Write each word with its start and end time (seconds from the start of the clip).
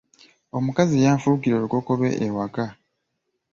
Omukazi 0.57 0.95
yanfuukira 1.05 1.53
olukokobe 1.59 2.07
ewaka. 2.25 2.65